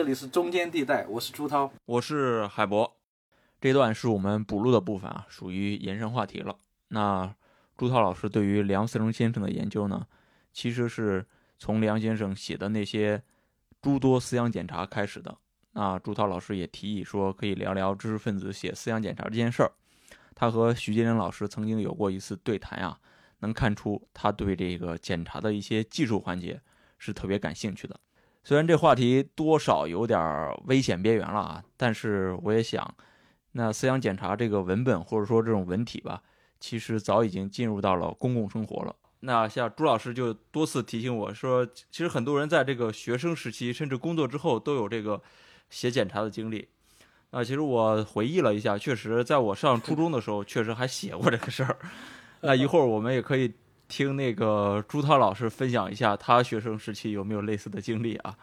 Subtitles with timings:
[0.00, 2.90] 这里是中间地带，我是朱涛，我是海博。
[3.60, 6.56] 这段是我们补录的部分啊，属于延伸话题了。
[6.88, 7.30] 那
[7.76, 10.06] 朱涛老师对于梁思成先生的研究呢，
[10.54, 11.26] 其实是
[11.58, 13.22] 从梁先生写的那些
[13.82, 15.36] 诸多思想检查开始的。
[15.72, 19.70] 那朱涛老师也提议说，可以聊聊知识分子写思想检查这件事儿。
[20.34, 22.98] 他和徐杰林老师曾经有过一次对谈啊，
[23.40, 26.58] 能看出他对这个检查的一些技术环节
[26.96, 28.00] 是特别感兴趣的。
[28.42, 30.18] 虽然这话题多少有点
[30.64, 32.94] 危险边缘了啊，但是我也想，
[33.52, 36.22] 那思想检查这个文本或者说这种文体吧，
[36.58, 38.96] 其实早已经进入到了公共生活了。
[39.20, 45.20] 那像朱老师就多次提醒我说，其实很多人在这个学生时期甚至工作之后都有这个
[45.68, 46.66] 写检查的经历。
[47.30, 51.76] 啊，其实我回忆了一下，确实在我上初中的时候，确实还写过这个事儿。
[52.40, 53.52] 那一会儿我们也可以。
[53.90, 58.38] 听那个朱涛老师分享一下他学生时期有没有类似的经历啊？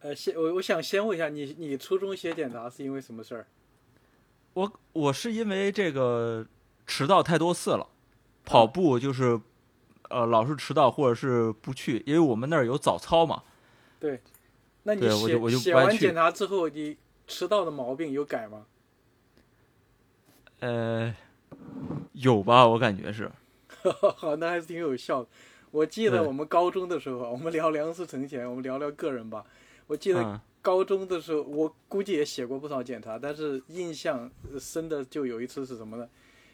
[0.00, 3.46] 呃，先我我想先问一下你，你初中写检查是因为什么事儿？
[4.54, 6.46] 我我是因为这个
[6.86, 7.86] 迟到太多次了，
[8.44, 9.38] 跑步就是
[10.08, 13.42] 呃老是迟到或者是不去，因为我们那儿有早操嘛。
[14.00, 14.22] 对，
[14.84, 18.64] 那你写写完检查之后，你迟到的毛病有改吗？
[20.60, 21.14] 呃，
[22.12, 23.30] 有吧，我感觉是。
[24.16, 25.28] 好，那还是挺有效的。
[25.70, 29.44] 我记得我们高中的时候，我们聊梁思成前，我们聊聊个人吧。
[29.86, 36.08] 我记得高中的时候，我估计也写过不少检查，但是印象深的就有一次是什么呢？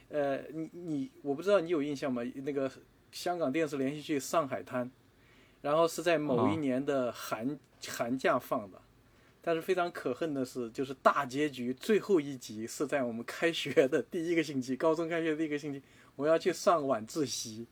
[0.08, 2.22] 呃，你你，我不知道你有印象吗？
[2.44, 2.70] 那个
[3.12, 4.86] 香港电视连续剧《上海滩》，
[5.60, 7.58] 然后是在某一年的寒
[7.88, 8.80] 寒假放的，
[9.40, 15.80] 但是非常可恨的是，就是大结局最后一集是在我们开学的第一个星期，高中开学的第一个星期。
[16.16, 17.66] 我要去上晚自习，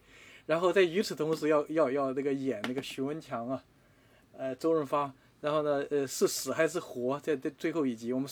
[0.46, 3.62] 然后在与此同时要要要那个演那个徐文强啊，
[4.36, 8.28] 呃周润发，然后呢呃是死还是活，在这最后一集我们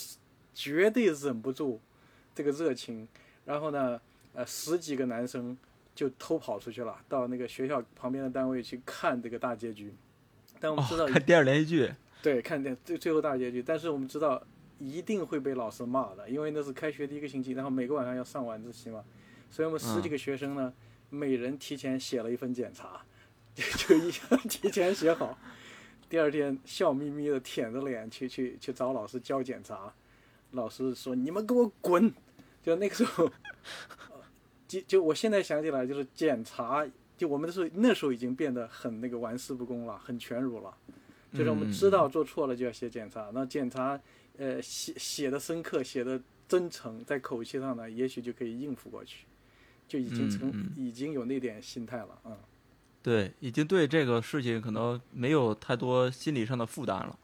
[0.55, 1.81] 绝对忍不住
[2.35, 3.07] 这个热情，
[3.45, 4.01] 然后呢
[4.33, 5.57] 呃十几个男生
[5.95, 9.95] 就偷跑出去了，到那个学校旁边的单位去看这个大结局，
[10.59, 14.43] 但我们知道看电视连续剧，对看电最最后大结局，但是我们知道
[14.79, 19.05] 一定会被老师骂的，因为那是开学第一个星期，然后每个晚上要上晚自习嘛。
[19.51, 20.73] 所以我们十几个学生呢，
[21.11, 23.03] 每人提前写了一份检查，
[23.55, 24.11] 就 一
[24.49, 25.39] 提前写好，
[26.09, 29.93] 第二天笑眯眯的舔着脸去去去找老师交检查，
[30.53, 32.13] 老师说你们给我滚！
[32.63, 33.31] 就那个时候，
[34.67, 40.77] 就就我现在想起来就是检查，就我们的时候那时候已经变得很那个玩世不恭了，很全儒了，
[41.33, 43.99] 就是我们知道做错了就要写检查，那检查
[44.37, 49.25] 呃写写的深刻，写的真诚，在口气上呢，也许就可以应付过去。
[49.89, 52.37] 就已经成已经有那点心态了嗯，
[53.03, 57.19] 对，已经对这个事情可能没有太多心理上的负担了。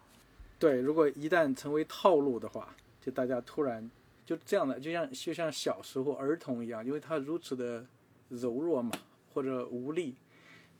[0.58, 3.90] 对，如果一旦成为套路的话，就大家突然
[4.24, 7.84] 就这样的，就像就像小时候儿童一样，因为他如此的
[8.30, 8.90] 柔弱嘛，
[9.34, 10.14] 或者无力，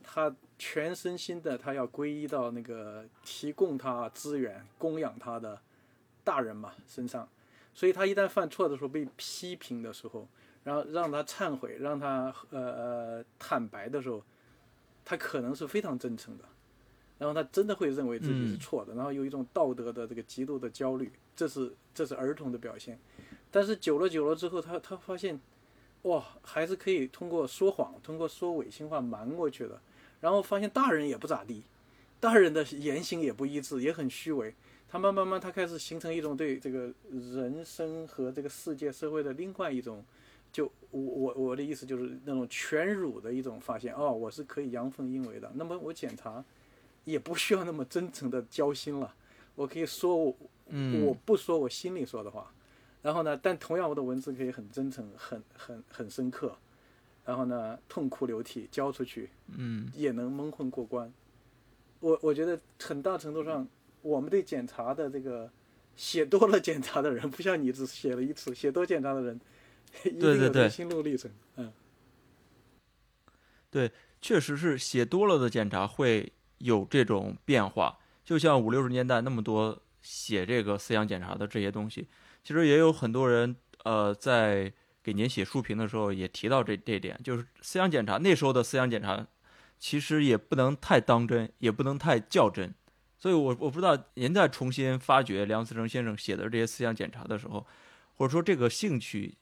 [0.01, 5.61] 他全身心的他要归依到那个提供他资源、供养他的
[6.23, 7.29] 大人嘛身上，
[7.75, 10.27] 所以他一旦犯错的时候被批评的时候。
[10.65, 14.19] 然后让他忏悔，让他呃呃坦白的时候，
[15.05, 16.43] 他可能是非常真诚的，
[17.19, 22.99] 然后他真的会认为自己是错的，然后有一种道德的这个极度的焦虑，这是这是儿童的表现。
[23.51, 25.39] 但是久了久了之后，他他发现，
[26.01, 29.79] 哇，还是可以通过说谎，通过说违心话瞒过去的。
[30.19, 31.63] 然后发现大人也不咋地，
[32.19, 34.55] 大人的言行也不一致，也很虚伪。
[34.89, 40.03] 他慢慢慢，他开始形成一种对这个人生和这个世界社会的另外一种。
[40.55, 45.51] 就我我我的意思就是那种全儒的一种发现哦，我是可以阳奉阴违的。
[45.55, 46.41] 那么我检查
[47.03, 49.13] 也不需要那么真诚的交心了，
[49.55, 50.33] 我可以说我
[51.03, 52.53] 我不说我心里说的话，
[53.01, 56.57] 然后呢，但同样我的文字可以很真诚、很很很深刻，
[57.25, 61.11] 然后呢，痛哭流涕交出去，嗯，也能蒙混过关。
[61.99, 63.67] 我我觉得很大程度上，
[64.01, 65.51] 我们对检查的这个
[65.97, 69.37] 写多了检查的人，不像你只写了一次，写多检查的人。
[70.03, 71.71] 对对对，心路历程，嗯，
[73.71, 77.97] 对，确实是写多了的检查会有这种变化。
[78.23, 82.07] 就像五六十年代那么多写这个思想检查的这些东西，
[82.43, 84.71] 其实也有很多人呃在
[85.01, 89.25] 给您写书评的时候也提到这这点，就是思想检查那时候的思想检查
[89.79, 92.73] 其实也不能太当真，也不能太较真。
[93.17, 97.65] 所以我我不知道您在重新发掘梁思成先生写的这些思想检查的时候，
[98.15, 99.35] 或者说这个兴趣。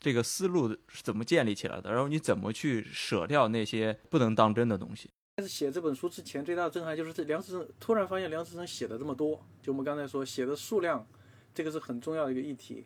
[0.00, 1.92] 这个思路是怎么建立起来的？
[1.92, 5.10] 然后你怎么去舍掉那些不能当真的东西？
[5.36, 11.06] 开始写这本书之前，最大的震撼就是这梁思成突然发现梁思成写的这么多，就我们刚才说写的数量，
[11.54, 12.84] 这个是很重要的一个议题。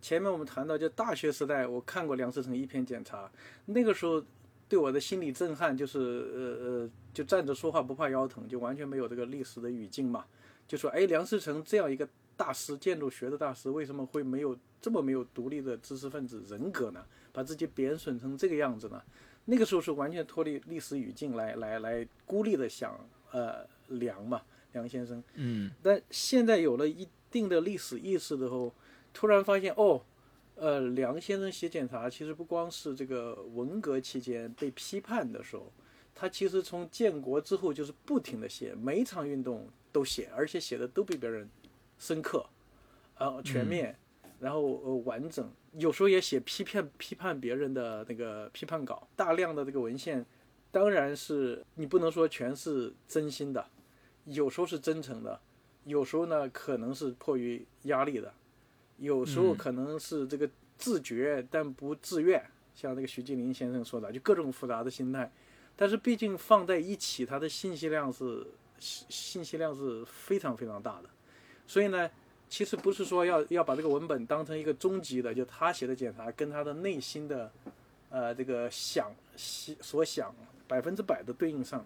[0.00, 3.30] 前面我们谈到，就大学时代我看过梁思成一篇检查，
[3.66, 4.24] 那个时候
[4.68, 6.40] 对我的心理震撼就是呃
[6.84, 10.24] 呃，就站着说话不怕腰疼，就完全没有这个历史的语境嘛。
[10.68, 12.08] 就说哎，梁思成这样一个
[12.38, 17.04] 大师，建筑学的大师，为什么会没有这么没有独立的知识分子人格呢？
[17.32, 19.02] 把自己贬损成这个样子呢？
[19.44, 22.96] 那个时候是完全脱离历史语境来来来孤立的想，
[23.32, 24.40] 呃，梁嘛，
[24.72, 28.72] 梁先生，嗯，但现在有了一定的历史意识之后，
[29.12, 30.00] 突然发现哦，
[30.54, 35.72] 呃，梁先生写检查其实不光是这个文革期间被批判的时候，
[36.14, 41.48] 他其实从建国之后就是不停的写，每一场运动都写，而且写的都比别人
[41.98, 42.46] 深刻，
[43.18, 43.96] 呃，全面。
[44.40, 50.24] 然后呃完整，有时候也写批判批判别人的那个批判稿，大量的这个文献，
[50.70, 53.66] 当然是你不能说全是真心的，
[54.26, 55.40] 有时候是真诚的，
[55.82, 58.32] 有时候呢可能是迫于压力的，
[58.98, 62.40] 有时候可能是这个自觉但不自愿，
[62.76, 65.32] 像那个徐继林先生说的，就各种复杂的心态，
[65.74, 68.46] 但是毕竟放在一起，它的信息量是
[68.78, 71.10] 信信息量是非常非常大的，
[71.68, 72.10] 所以呢。
[72.50, 77.52] 其实不是说要要把这个文本当成一个终极的，就他写的检查跟他的内心的，
[78.08, 80.34] 呃，这个想所想
[80.66, 81.84] 百分之百的对应上，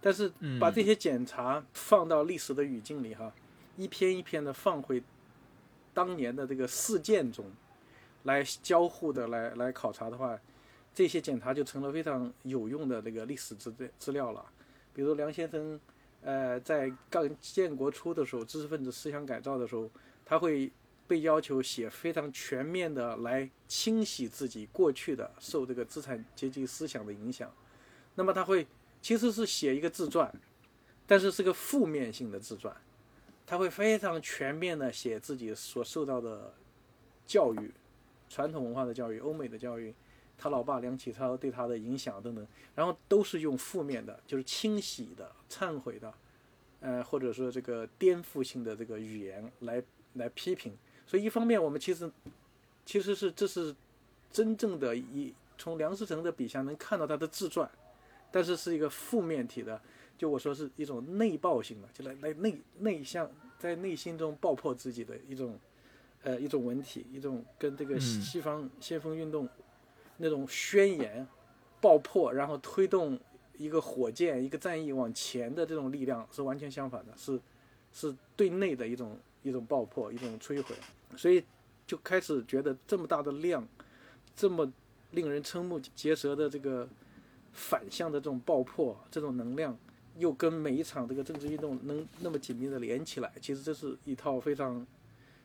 [0.00, 3.30] 但是把这些检查放到历史的语境里哈，
[3.76, 5.02] 一篇一篇的放回
[5.92, 7.44] 当年的这个事件中
[8.22, 10.38] 来交互的来来考察的话，
[10.94, 14.42] 这些检查就成了非常有用的这个历史资资料了。
[14.94, 15.78] 比如梁先生。
[16.22, 19.88] 呃，在刚建国初的时候，知识分子思想改造的时候，
[20.24, 20.70] 他会
[21.06, 27.50] 被要求写非常全面的来清洗自己过去的受这个资产阶级思想的影响。
[28.14, 28.66] 那么他会
[29.00, 30.30] 其实是写一个自传，
[31.06, 32.76] 但是是个负面性的自传。
[33.46, 36.52] 他会非常全面的写自己所受到的
[37.26, 37.70] 教育，
[38.28, 39.94] 传统文化的教育、欧美的教育。
[40.40, 42.46] 他老爸梁启超对他的影响等等，
[42.76, 46.14] 然后都是用负面的，就是清洗的、忏悔的，
[46.78, 49.82] 呃，或者说这个颠覆性的这个语言来
[50.14, 50.72] 来批评。
[51.04, 52.08] 所以一方面，我们其实
[52.86, 53.74] 其实是这是
[54.30, 57.68] 真正的一从梁思成的笔下能看到他的自传，
[58.30, 59.80] 但是是一个负面体的，
[60.16, 65.58] 就我说是一种内爆性的，就来来内内向在内心中爆破自己的一种
[66.22, 69.48] 呃一种文体，一种跟这个西方先锋运动。
[70.20, 71.26] 那种宣言、
[71.80, 73.18] 爆破，然后推动
[73.56, 77.40] 一个火箭、一个战役往前的这种力量是完全相反的，是
[77.92, 80.74] 是对内的一种一种爆破、一种摧毁。
[81.16, 81.44] 所以
[81.86, 83.66] 就开始觉得这么大的量，
[84.34, 84.70] 这么
[85.12, 86.88] 令人瞠目结舌的这个
[87.52, 89.78] 反向的这种爆破、这种能量，
[90.16, 94.84] 又跟每一场这个政治运动能那么紧密的连起来，其实这是一套非常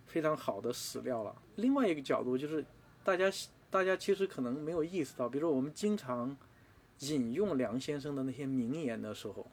[0.08, 1.36] 非常好的史料了。
[1.58, 2.66] 另外一个角度就是
[3.04, 3.32] 大家。
[3.74, 6.38] 大家其实可能没有意识到，比如说我们经常
[7.00, 9.48] 引用梁先生的那些名言的时候，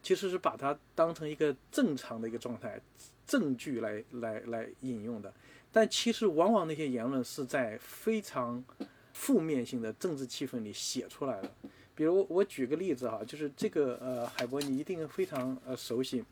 [0.00, 2.80] 其实是把它当成一个正常的一个状态、
[3.26, 5.34] 证据来来来引用的。
[5.72, 8.62] 但其实往往那些言论是在非常
[9.14, 11.50] 负面性的政治气氛里写出来的。
[11.96, 16.24] 比如我举个例子哈，就是这个呃，海波你一定非常呃熟悉，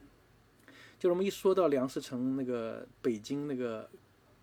[1.01, 3.91] 就是我们一说到梁思成那个北京那个。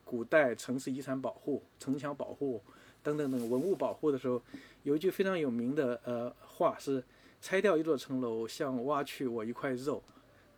[0.08, 2.62] 古代城市遗产保护、城墙保护
[3.06, 4.42] 等等等文物保护的时候，
[4.82, 7.04] 有一句非常有名的呃话是：
[7.40, 10.02] 拆掉一座城楼，像挖去我一块肉；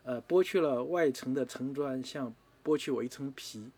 [0.04, 3.70] 呃，剥去了外层的城砖，像剥去我一层皮。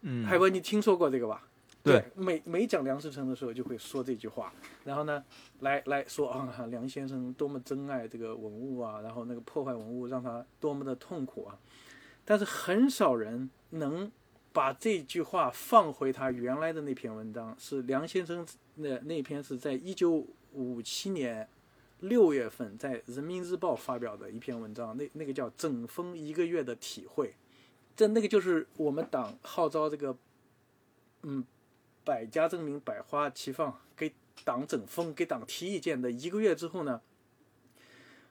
[0.00, 1.46] 嗯，海文，你听说过这个吧？
[1.82, 4.50] 对，每每讲梁思成的时候就会说这句话，
[4.84, 5.22] 然后呢，
[5.60, 11.58] 来来说啊，梁先生多么珍爱这个文物啊，然后那个破坏文物让他多么的痛苦啊，
[12.24, 14.10] 但是很少人能。
[14.54, 18.46] 把这句话放回他原来的那篇文章，是梁先生
[18.76, 21.48] 那那篇是在一九五七年
[21.98, 27.34] 六月份在《人民日报》发表的一篇文章，那那个叫“整风一个月的体会”，
[27.96, 30.16] 这那个就是我们党号召这个，
[31.22, 31.44] 嗯，
[32.04, 34.12] 百家争鸣，百花齐放，给
[34.44, 37.00] 党整风，给党提意见的一个月之后呢，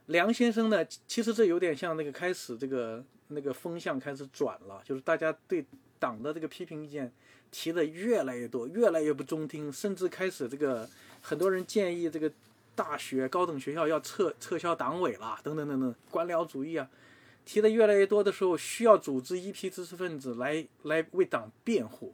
[0.06, 5.66] 梁先生呢，其实这有点像那个开始这个那个风向开始转了，就是大家对。
[6.04, 7.10] 党的这个批评意见
[7.50, 10.90] 提的越来越多，越来越不中听，甚至开始这个
[11.22, 12.30] 很多人建议这个
[12.76, 16.90] 大学、高等学校要撤撤销党委了，等等等等，官僚主义啊，
[17.46, 22.14] 提的越来越多的时候，需要组织一批知识分子来来为党辩护。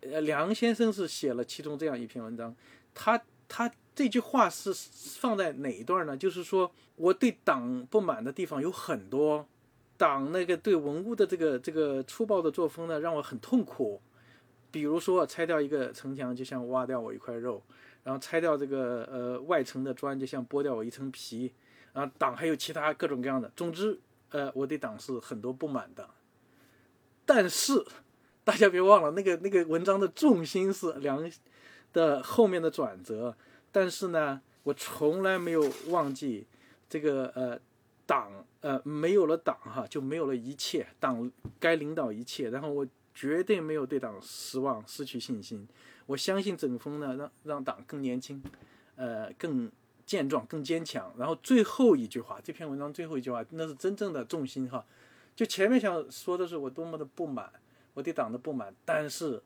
[0.00, 2.54] 呃，梁先生是写了其中这样一篇文章，
[2.94, 4.74] 他他这句话是
[5.20, 6.16] 放在哪一段呢？
[6.16, 9.46] 就是说我对党不满的地方有很多，
[9.96, 14.00] 党那个对文物的这个这个粗暴的作风呢，让我很痛苦。
[14.70, 17.62] 比如说拆掉一个城墙，就像挖掉我一块肉；
[18.02, 21.52] 然后拆掉这个呃外层的砖，就像剥掉我一层皮。
[21.92, 23.48] 然后，党还有其他各种各样的。
[23.54, 26.10] 总之，呃，我对党是很多不满的。
[27.24, 27.86] 但是，
[28.42, 31.30] 大家别忘了，那个那个文章的重心是梁
[31.92, 33.36] 的后面的转折。
[33.70, 36.48] 但是呢，我从来没有忘记
[36.88, 37.60] 这个呃，
[38.06, 38.30] 党
[38.60, 40.86] 呃没有了党哈，就没有了一切。
[40.98, 42.50] 党该领导一切。
[42.50, 45.66] 然后我绝对没有对党失望、失去信心。
[46.06, 48.42] 我相信整风呢，让让党更年轻，
[48.96, 49.70] 呃，更。
[50.06, 54.84] 健壮更坚强，然后最后一句话，这篇文章最后一句话，那是真正的重心哈。
[55.34, 57.50] 就前面想说的是我多么的不满，
[57.94, 59.42] 我对党的不满，但是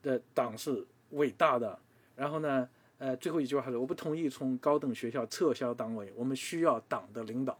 [0.00, 1.76] 的党是伟大的。
[2.14, 7.58] 然后呢，呃，最后一句话是我不同意从高等学校撤销党委，我们需要党的领导。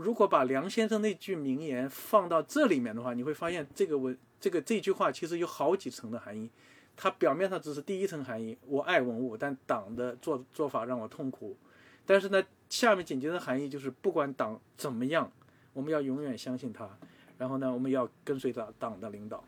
[0.00, 6.50] 如果把梁先生那句名言放到这里面的话，你会发现这个文这个这句话其实有好几层的含义。
[6.96, 11.56] 它表面上只是第一层含义，我爱文物，但党的做做法让我痛苦。
[12.04, 15.30] 但是呢，下面紧接着含义就是不管党怎么样，
[15.72, 16.88] 我们要永远相信他。
[17.38, 19.42] 然后呢，我们要跟随着党的领导。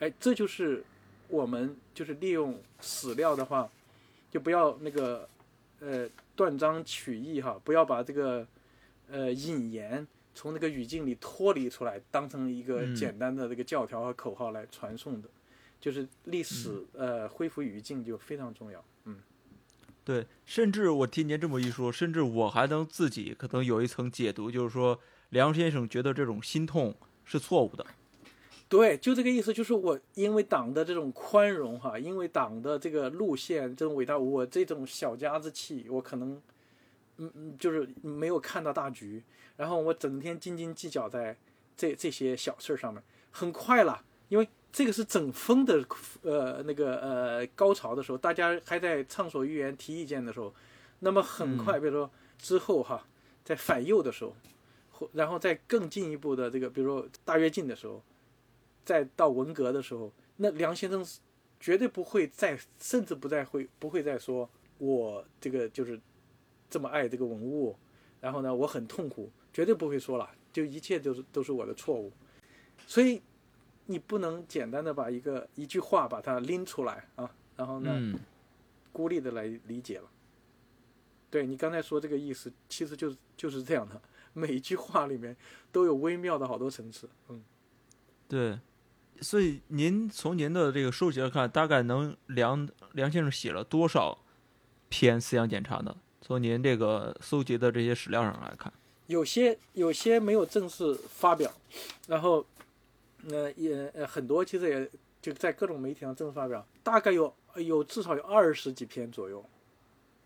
[0.00, 0.82] 哎，这就是
[1.28, 3.68] 我们就是利用史料的话，
[4.30, 5.28] 就不要那个
[5.80, 8.44] 呃断章取义哈，不要把这个
[9.10, 15.28] 呃引言从那个语境里脱离出来，当成一个简单的这个教条和口号来传送的。
[15.80, 18.84] 就是历史，呃，恢复语境就非常重要。
[19.04, 19.16] 嗯，
[20.04, 24.98] 对，甚至我听您这么一说，甚至我还能自己可能有一层解读，就是说
[25.30, 26.92] 梁先生觉得这种心痛
[27.24, 27.86] 是错误的。
[28.68, 36.42] 对，就这个意思，就是我因为党的这种宽容哈，因为党的这个路线这种伟大，我这种小家子气，我可能，
[37.18, 39.22] 嗯嗯，就是没有看到大局，
[39.56, 41.36] 然后我整天斤斤计较在
[41.76, 44.48] 这这些小事儿上面，很快了，因为。
[44.70, 45.82] 这个是整风的，
[46.20, 50.54] 呃，那个呃高潮的时候，大家还在畅所欲言、提意见的时候，
[50.98, 53.02] 那么很快，比如说之后哈，
[53.42, 54.36] 在反右的时候，
[54.92, 58.02] 或然后再更进一步的这个，比如说大跃进的时候，
[58.84, 61.02] 再到文革的时候，那梁先生
[61.58, 65.98] 绝对不会再，甚至不再会不会再说我这个就是
[66.70, 67.76] 这么爱这个文物，
[68.20, 72.12] 然后呢，我很痛苦，绝对不会说了，就一切都是都是我的错误，
[72.86, 73.22] 所以。
[73.90, 78.20] 你不能简单的把一个一句话把它拎出来啊，然后呢，
[78.92, 80.04] 孤立的来理解了。
[81.30, 83.98] 对你刚才说这个意思，其实就是就是这样的，
[84.34, 85.34] 每一句话里面
[85.72, 87.08] 都有微妙的好多层次。
[87.30, 87.42] 嗯，
[88.28, 88.60] 对，
[89.22, 94.18] 所以您从您的这个书籍来看，大概能梁梁先生写了多少
[94.90, 95.96] 篇思想检查呢？
[96.20, 98.72] 从您这个搜集的这些史料上来看，
[99.06, 101.52] 有些有些没有正式发表，
[102.06, 102.44] 然后。
[103.22, 109.44] 那也呃很多，其实也就在各种媒体上正式发表，大概有有至少有二十几篇左右，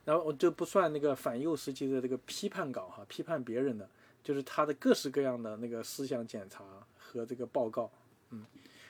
[0.04, 3.88] 然后我就不算那个反右时期的这个批判稿哈，批判别人的，
[4.22, 6.62] 就是他的各式各样的那个思想检查
[6.98, 7.90] 和这个报告，
[8.28, 8.44] 嗯，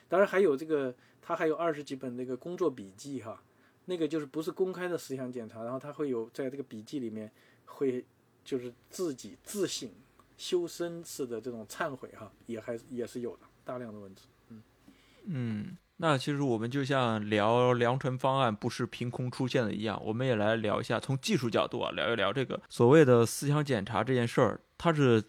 [0.09, 0.93] 当然还有这个
[1.23, 3.41] 他还有二十几本那个工作笔记哈，
[3.87, 7.31] 那个就是不是公开的思想检查，然后他会有在这个笔记里面
[7.67, 8.05] 会
[8.45, 9.91] 就是自己自省
[10.37, 13.47] 修身式的这种忏悔哈，也还也是有的。
[13.65, 14.63] 大量的文字，嗯
[15.27, 25.23] 嗯，那其实我们就像聊良辰方案不是凭空出现的一样，我们也来聊一下从技术角度啊，聊一聊这个所谓的思想检查这件事儿，它是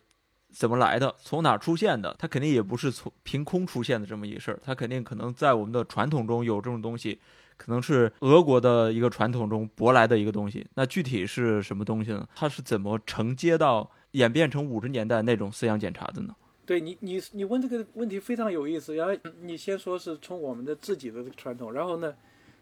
[0.50, 2.16] 怎么来的，从哪出现的？
[2.18, 7.20] 它肯定也不是从凭空出现的这么一事儿，它肯定可能在我们的传统中有这种东西，
[7.58, 10.66] 可能是俄国的一个传统中舶来的一个东西。
[10.76, 12.28] 那具体是什么东西呢？
[12.36, 16.36] 它是怎么承接到演变成五十年代那种思想检查的呢？
[16.66, 18.96] 对你，你你问这个问题非常有意思。
[18.96, 22.14] 然后你先说是从我们的自己的这个传统，然后呢，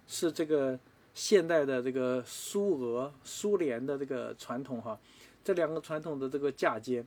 [0.08, 0.80] 是这个
[1.14, 5.00] 现代的这个苏俄、苏联的这个传统哈，
[5.44, 7.06] 这两个传统的这个嫁接。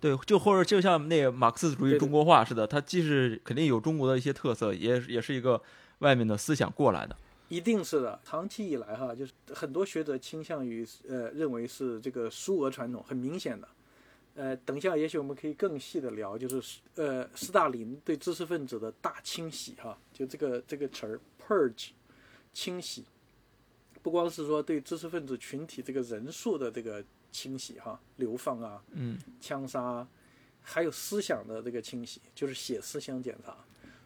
[0.00, 5.60] 对，就或者就像那个马克思主义中国化似的，它既是肯定有中国的一些特色，也也是一个
[5.98, 7.16] 外面的思想过来的。
[7.48, 13.68] 一定是的，长期以来哈，就是很多学者倾向于呃认为是这个苏俄传统，很明显的。
[14.34, 21.90] 呃，等一下，也许我们可以更细的聊，就是呃，斯大林对知识分子的大清洗，哈，就这个这个词儿，purge，
[22.52, 23.04] 清洗，
[24.02, 30.04] 不光是说对知识分子群体这个人数的这个清洗，哈，流放啊，嗯，枪杀，
[30.60, 33.56] 还有思想的这个清洗，就是写思想检查。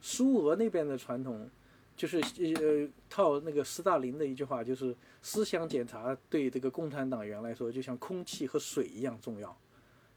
[0.02, 1.48] 苏俄那边的传统，
[1.98, 2.18] 就是
[2.54, 9.54] 呃套那个斯大林的一句话，就是思想检查对这个共产党员来说，就像空气和水一样重要。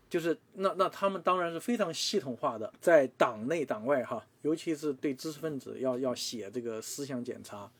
[0.07, 7.71] 就是那那他们当然是非常系统化的，在党内党外哈，尤其是对知识分子要要写这个思想检查。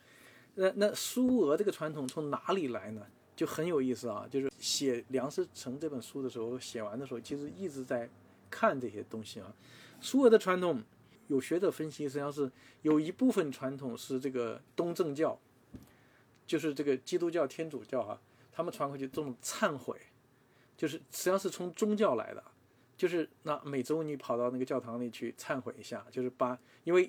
[0.56, 3.06] 那那苏俄这个传统从哪里来呢？
[3.36, 4.26] 就很有意思啊。
[4.32, 8.10] 就是写梁思成这本书的时候，写完的时候，其实一直在
[8.50, 9.54] 看这些东西啊。
[10.00, 10.82] 苏俄的传统，
[11.32, 15.40] 有学者分析，实际上是有一部分传统是这个东正教，
[16.46, 18.22] 就是这个基督教、天主教哈，
[18.52, 19.96] 他们传回去这种忏悔。
[20.78, 22.44] 就是实际上是从宗教来的，
[22.98, 27.08] 就是那每周你跑到那个教堂里去忏悔一下，就是把因为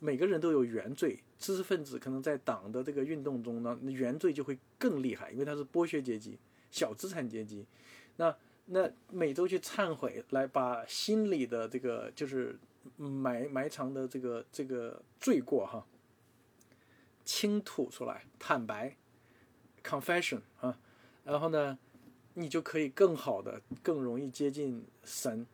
[0.00, 6.38] 每个人都有原罪，知识分子可能在党的这个运动中呢，原罪就会更厉害，因为他是剥削阶级、
[6.70, 7.66] 小资产阶级，
[8.16, 8.32] 那
[8.66, 12.56] 那每周去忏悔，来把心里的这个就是
[12.96, 15.86] 埋埋藏的这个这个罪过哈，
[17.24, 18.96] 倾吐出来，坦白
[19.84, 20.78] ，confession 啊，
[21.24, 21.78] 然后呢？
[22.34, 25.44] 你就可以更好的、更容易接近神，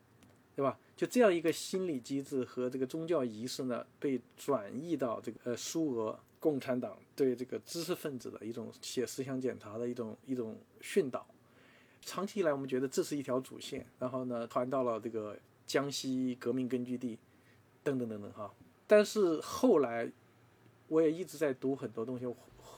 [0.55, 0.79] 对吧？
[0.95, 11.26] 就这样一个心理机制和这个宗教仪式呢，被转移到这个呃苏俄共产党对这个知识分子的一种写思想检查的一种一种训导。
[12.03, 17.18] 长期以来，我们觉得这是一条主线，然后呢，传到了这个江西革命根据地，
[17.83, 18.52] 等等等等哈。
[18.87, 20.11] 但是后来，
[20.88, 22.37] 我也一直在读很多东西，后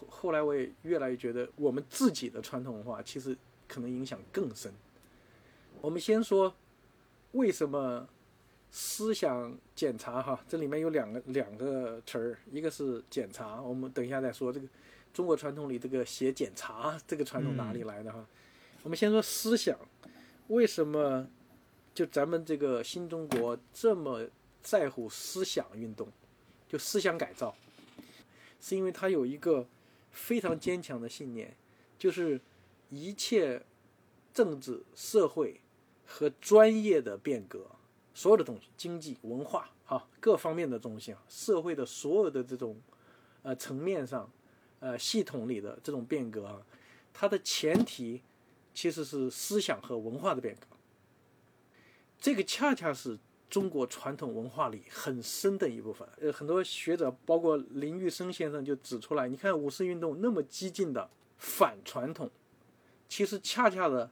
[0.09, 3.37] 后来我也越来越觉得，我们自己的传统文化其实。
[3.69, 4.73] 可能影响更深。
[5.81, 6.55] 我们先说
[7.33, 8.09] 为什么
[8.71, 14.69] 思想检查哈，这里面有两个两个词儿，一个是检查，我们等一下再说这个
[15.13, 18.25] 中国传统里这个写检查这个传统哪里来的哈。
[18.85, 19.77] 我们先说思想，
[20.47, 21.27] 为什么
[21.97, 24.29] 就咱们这个新中国这么
[24.63, 26.07] 在乎思想运动，
[26.69, 27.53] 就思想改造，
[28.61, 29.67] 是因为它有一个
[30.13, 31.57] 非常坚强的信念，
[31.99, 32.41] 就是。
[32.89, 33.61] 一切
[34.33, 35.61] 政治、社会
[36.07, 37.67] 和专业的变革，
[38.15, 42.81] 所有的东西，经济、文化啊，各方面的东西啊，社会的所有的这种
[43.43, 44.31] 呃层面上，
[44.79, 46.65] 呃系统里的这种变革啊，
[47.13, 48.23] 它的前提
[48.73, 50.76] 其实是思想和文化的变革。
[52.19, 56.07] 这个恰恰是中国传统文化里很深的一部分。
[56.21, 62.31] 呃，很多学者，包括林玉生先生就指出来，你看五四运动那么激进的反传统。
[63.09, 64.11] 其实恰恰的，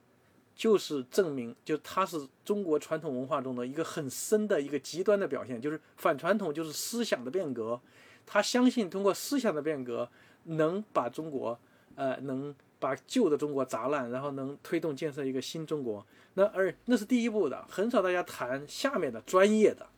[0.55, 7.81] 就是证明，就它是中国传统文化中的一个很深的一个极端的表现，就是反传统，就是思想的变革。
[8.25, 10.09] 他相信通过思想的变革，
[10.45, 11.59] 能把中国，
[11.97, 16.07] 呃，能把旧的中国砸烂，然后能推动建设一个新中国。
[16.35, 19.89] 那而那是第一步的，很少大家谈下面的专业的。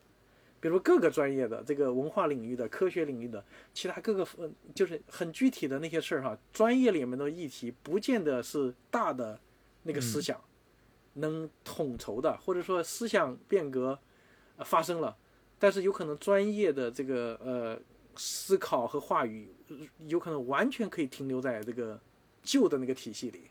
[0.58, 3.44] 比如各个专业的这个文化领域的、科学领域的，
[3.74, 6.36] 其他各个呃，就是很具体的那些事儿哈。
[6.52, 9.38] 专业里面的议题，不见得是大的
[9.82, 10.40] 那个思想
[11.14, 13.98] 能统筹的，或者说思想变革
[14.58, 15.16] 发生了，
[15.58, 17.78] 但是有可能专业的这个呃
[18.16, 19.54] 思考和话语，
[20.06, 22.00] 有可能完全可以停留在这个
[22.46, 23.42] 旧的那个体系里，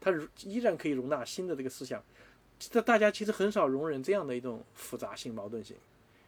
[0.00, 0.10] 它
[0.42, 2.02] 依然可以容纳新的这个思想。
[2.58, 5.76] 这大家其实很少容忍这样的一种复杂性、矛盾性。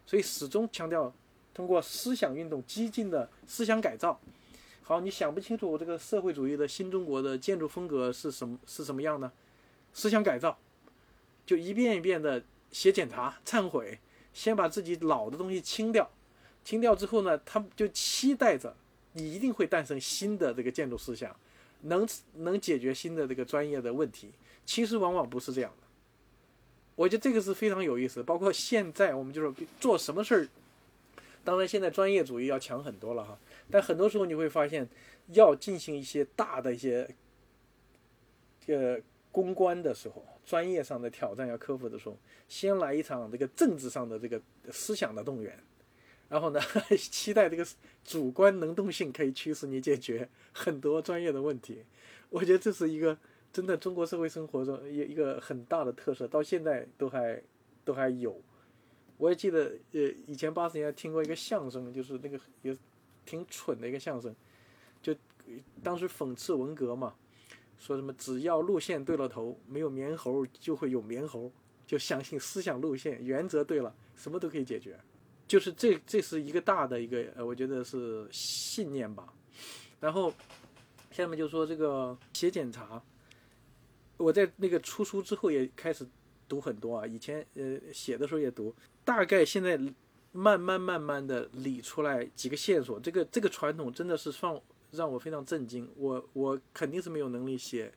[0.07, 1.13] 所以始终强调
[1.55, 4.21] 通过思想运动、激进的思想改造。
[4.83, 9.33] 好，你想不清楚我这个社会主义的新中国的建筑风格是什么是什么样呢？
[9.95, 10.59] 思想改造，
[11.47, 13.99] 就一遍一遍的写检查、忏悔，
[14.33, 16.11] 先把自己老的东西清掉。
[16.65, 18.75] 清掉之后呢，他就期待着
[19.13, 21.35] 你一定会诞生新的这个建筑思想，
[21.83, 24.31] 能能解决新的这个专业的问题。
[24.67, 25.87] 其实往往不是这样的。
[26.95, 30.49] 我觉得这个是非常有意思，包括现在我们就是做什么事儿，
[31.43, 33.39] 当然现在专业主义要强很多了哈，
[33.71, 34.87] 但很多时候你会发现，
[35.29, 37.09] 要进行一些大的一些，
[38.67, 39.01] 呃，
[39.33, 42.17] 公关的时候，专业上的挑战要克服的时候，
[42.49, 44.41] 先来一场这个政治上的这个
[44.71, 45.59] 思想的动员，
[46.31, 46.61] 然后呢，
[46.97, 47.67] 期待这个
[48.03, 51.85] 主观能动性可以驱使你解决很多专业的问题，
[52.31, 53.19] 我觉得这是一个。
[53.53, 57.43] 真的，中国社会生活中一一个很大的特色，到现在都还
[57.85, 58.41] 都还有。
[59.17, 62.79] 我也记得，呃，以前八十年代听过一个相声，就是那个也
[63.27, 64.33] 挺蠢的一个相声，
[65.03, 65.13] 就
[65.83, 67.13] 当时讽刺文革嘛，
[67.77, 71.51] 说什么只要路线对了头，没有棉猴就会有棉猴，
[71.85, 74.97] 就相信思想路线原则对了，什么都可以解决。
[75.51, 79.27] 就是这这是一个大的一个，呃，我觉得是信念吧。
[79.99, 80.33] 然后
[81.11, 83.03] 下面就说这个写检查。
[84.17, 86.07] 我在那个出书之后也开始
[86.47, 88.73] 读很多啊，以前呃写的时候也读，
[89.05, 89.77] 大概现在
[90.31, 93.01] 慢慢慢慢的理出来几个线索。
[93.01, 95.91] 这个这个传统真的是让让我非常震惊。
[95.97, 97.93] 我我肯定是没有能力写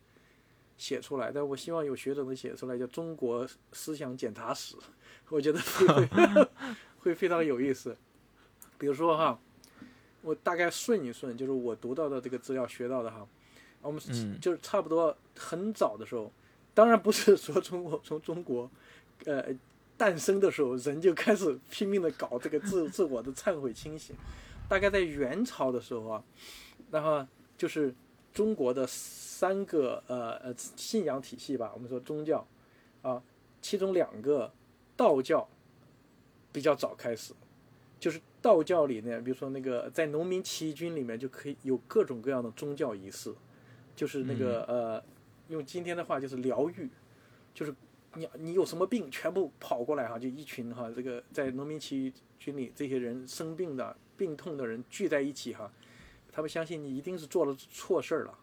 [0.76, 4.76] 写出来，但我希望有学者能写出来，叫《中国思想检查史》，
[5.30, 5.60] 我觉得
[7.04, 7.96] 会会非常有意思。
[8.78, 9.39] 比如说哈，
[10.22, 13.28] 我大概顺一顺，就是我读到的这个资料学到的哈，
[13.82, 14.02] 我们
[14.39, 16.32] 就是差不多很早的时候，
[16.74, 18.70] 当然不是说中国从中国
[19.26, 19.46] 呃
[19.98, 24.16] 诞生的时候，人就开始拼命的搞这个自自我的忏悔清醒，
[24.68, 26.24] 大概在元朝的时候啊，
[26.89, 27.26] 然后
[27.58, 27.94] 就是
[28.34, 32.46] 中国的三个呃呃信仰体系吧，我们说宗教
[33.02, 33.22] 啊，
[33.62, 34.52] 其中两个
[34.98, 35.48] 道教
[36.54, 37.34] 比较早开始，
[38.00, 43.34] 就是道教里面，比如说那个在农民起义军里面就可以有各种各样的宗教仪式，
[43.96, 45.04] 就是那个呃，
[45.50, 46.88] 用今天的话就是疗愈，
[47.54, 47.74] 就是
[48.13, 55.72] 你你有什么病，全部跑过来哈，就一群哈，这个在农民起义军里这些人生病的、病痛的人聚在一起哈，
[56.32, 58.38] 他们相信你一定是做了错事儿了，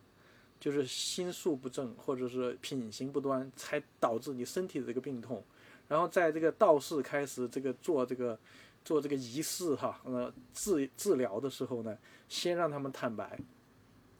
[0.58, 5.44] 就是心术不正或者是品行不端，才导致你身体的这个病痛。
[5.90, 8.38] 然后在这个道士开始这个做这个
[8.84, 11.98] 做这个仪式哈，呃治治疗的时候呢，
[12.28, 13.36] 先让他们坦白，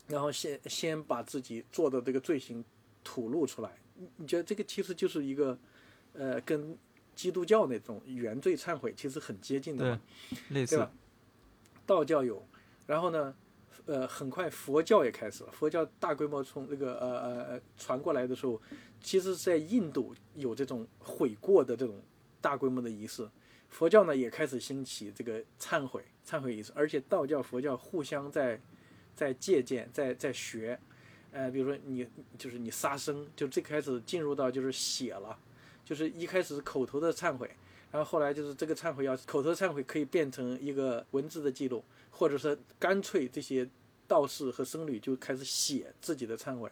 [0.09, 2.65] 然后先先把自己做的这个罪行
[3.05, 3.71] 吐露出来。
[3.95, 5.57] 你你觉得这个其实就是一个
[6.13, 6.77] 呃跟
[7.15, 10.01] 基督教那种原罪忏悔其实很接近的嘛，
[10.49, 10.85] 类似。
[11.87, 12.45] 道教有，
[12.85, 13.33] 然后呢，
[13.87, 15.53] 呃，很快佛教也开始了。
[15.53, 18.61] 佛教大规模从这个呃呃呃传过来的时候。
[19.03, 22.01] 其实，在印度有这种悔过的这种
[22.41, 23.29] 大规模的仪式，
[23.69, 28.61] 佛教呢也开始兴起这个忏悔、忏悔仪式，而且道教、佛教互相在
[29.15, 30.79] 在借鉴、在在学。
[31.33, 35.39] 呃，比如说你就是你杀生，就最开始进入到就是写了，
[35.85, 37.49] 就是一开始口头的忏悔，
[37.93, 43.69] 然后后来就是这个忏悔要口头忏悔可以变成一个文字的记录，或者说干脆这些
[44.09, 46.69] 道士和僧侣就开始写自己的忏悔。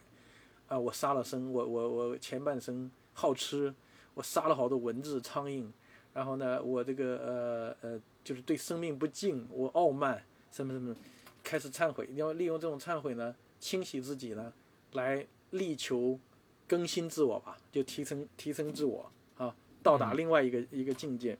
[0.69, 3.73] 啊，我杀了生，我我我前半生好吃，
[4.13, 5.67] 我杀了好多蚊子苍蝇，
[6.13, 10.95] 然后呢，我这个呃呃，就是对生命不敬，我傲慢，什么什么，
[11.43, 14.53] 开始忏悔，你要利用这种忏悔呢，清洗自己呢，
[14.93, 16.19] 来力求
[16.67, 21.37] 更新自我吧，就提升提升自我啊，到达另外一个一个境界，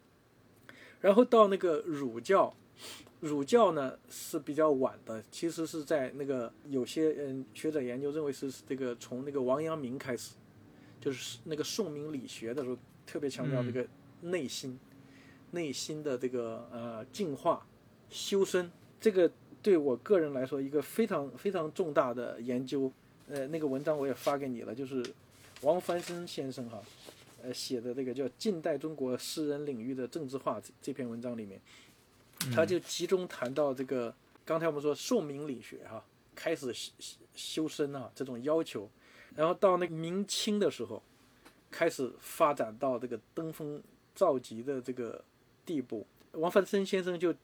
[0.99, 2.53] 然后到那个儒教。
[3.19, 10.35] 儒教呢是比较晚的，其实是在那个有些嗯学者研究认为是这个从那个王阳明开始，
[11.01, 13.85] 就是那个宋明理学的时候特别强调这个
[14.21, 14.79] 内心，
[15.51, 17.67] 内心的这个呃净化
[18.09, 19.29] 修身，这个
[19.61, 22.89] 对我个人来说一个非常非常重大的研究，
[23.27, 25.05] 呃那个文章我也发给你了，就是
[25.61, 26.81] 王凡生先生哈，
[27.43, 31.59] 呃写的这个叫《近代中国诗人领域的政治化》这篇文章里面。
[32.53, 36.93] 他就集中谈到这个，刚才我们说宋明理学哈，开始修
[37.35, 38.89] 修身啊这种要求，
[39.35, 41.03] 然后到那个明清的时候，
[41.69, 43.81] 开始发展到这个登峰
[44.15, 45.23] 造极的这个
[45.65, 46.07] 地步。
[46.31, 47.35] 王樊森先生就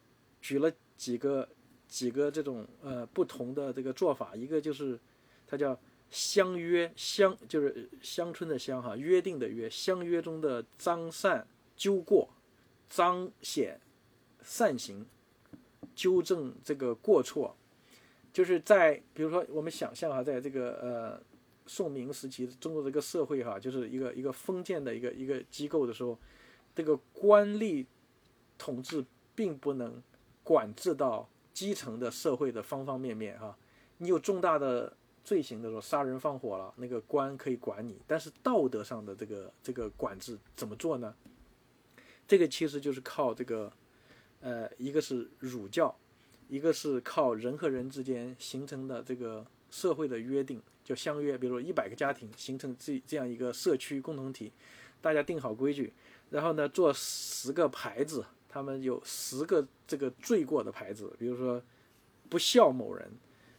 [0.42, 1.48] 举了几个
[1.88, 4.98] 几个这种呃不同的这个做法，一个就是
[5.46, 5.78] 他叫
[6.10, 12.30] 相约相，就是乡村的乡哈，约定的约，相约中的彰善纠过，
[12.90, 13.78] 彰显。
[14.46, 15.04] 善行，
[15.96, 17.56] 纠正这个过错，
[18.32, 21.24] 就是在比如说我们想象哈，在这个呃
[21.66, 26.16] 宋明时期中国这个社会哈，就是一个一个封建的一个一个机构的时候，
[26.76, 27.88] 这个官吏
[28.56, 29.04] 统治
[29.34, 30.00] 并不能
[30.44, 33.58] 管制到基层的社会的方方面面哈。
[33.98, 41.16] 你有重大的罪行的时候，杀人放火了，那个官可以管你，但是道德上的这个这个管制怎么做呢？
[42.28, 43.74] 这个其实就是靠这个。
[44.46, 45.98] 呃，一个是儒教，
[46.48, 51.36] 一个是靠人和人之间形成的这个社会的约定，叫相约。
[51.36, 54.52] 比如说一百个家庭形成这这样一个社区共同体，
[55.02, 55.92] 大家定好规矩，
[56.30, 61.60] 然后呢做十个牌子，他们有十个这个罪过的牌子，比如说
[62.30, 63.12] 不孝某人，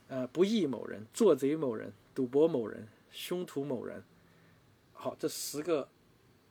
[0.07, 4.05] 呃不义某人，做贼某人，赌博某人，凶徒某人。
[4.92, 5.88] 好，这十个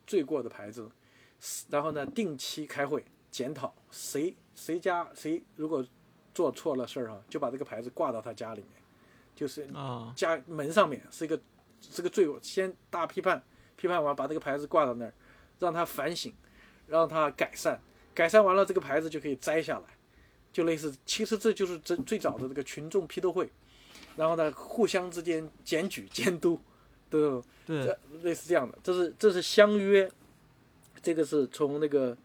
[0.06, 0.90] 罪过的牌子，
[1.70, 3.02] 然后呢定期开会。
[3.36, 5.84] 检讨谁谁家谁如果
[6.32, 8.82] 做错了事儿哈，就把这个牌子挂到他家里面，
[9.34, 9.68] 就是
[10.14, 11.38] 家门上面是一个
[11.82, 13.42] 是个罪，先大批判，
[13.76, 15.12] 批判完把这个牌子挂到那儿，
[15.58, 16.32] 让他反省，
[16.86, 17.78] 让他改善，
[18.14, 19.84] 改善完了这个牌子就可以摘下来，
[20.50, 23.52] 就类似，其实这就是最最早的这个群众批斗会，
[24.16, 26.58] 然后呢互相之间检举监督，
[27.10, 30.10] 对对，类似这样的，这是这是相约，
[31.02, 32.16] 这个是从那个。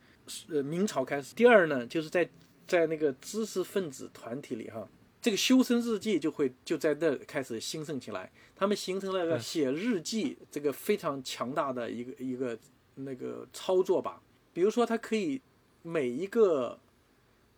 [0.49, 1.33] 呃明朝开始。
[1.35, 2.29] 第二呢，就是在
[2.67, 4.87] 在那个知识分子团体里哈，
[5.21, 12.57] 这个修身日记就会就在那开始兴盛起来，他们形成了个写日记这个非常强大的一个一个
[12.95, 14.21] 那个操作吧。
[14.53, 15.41] 比如说，他可以
[15.81, 16.79] 每一个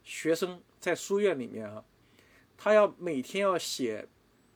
[0.03, 1.83] 学生在书院里面啊，
[2.57, 4.07] 他要每天要写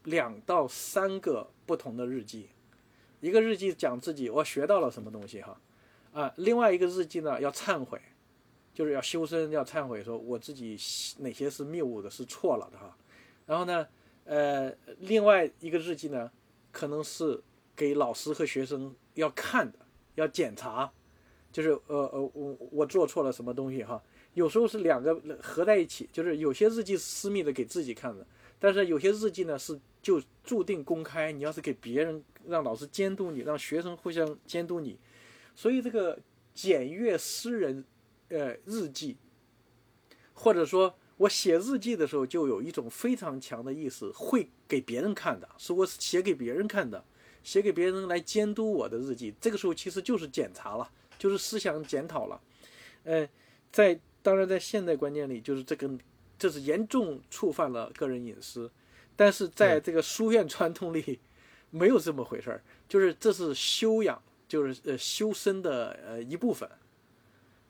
[0.04, 2.50] 两到三个不同的日记，
[3.22, 5.62] 一个日记讲自己我学到了什么东西哈，啊，
[6.14, 8.00] 啊另外一个日记呢要忏悔，
[8.74, 10.78] 就是要修身要忏悔，说我自己
[11.20, 12.98] 哪些是谬误的，是错了的哈。
[13.46, 13.88] 然后呢，
[14.26, 16.32] 呃，另外一个日记呢，
[16.72, 17.42] 可能是
[17.76, 19.80] 给老师和学生要看的，
[20.16, 20.92] 要检查，
[21.52, 24.02] 就是呃呃我我做错了什么东西哈。
[24.34, 28.28] 有时候是两个合在一起，就是有些日记是私密的给自己看的，
[28.60, 31.32] 但是有些日记呢是就注定公开。
[31.32, 34.96] 你要是给别人，让老师监督你，让学生互相监督你，
[35.58, 36.18] 所以这个
[36.54, 37.84] 检阅诗人
[38.30, 39.18] 呃日记，
[40.34, 47.04] 或者说我写日记的时候，就有一种非常强的意思，会给别人看的，是我写给别人看的，
[47.44, 49.34] 写给别人来监督我的日记。
[49.42, 52.40] 这个时候其实就是检查了，就是思想检讨了，
[53.04, 53.28] 呃，
[53.72, 54.00] 在。
[54.24, 55.90] 当然，在现代观念里，就是这个，
[56.38, 58.70] 这是严重触犯了个人隐私。
[59.16, 61.22] 但是在这个书院传统里，
[61.72, 66.70] 没有这么回事儿，就是这是修养，就是呃修身的呃一部分，